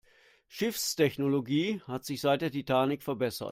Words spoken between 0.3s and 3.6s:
Schiffstechnologie hat sich seit der Titanic verbessert.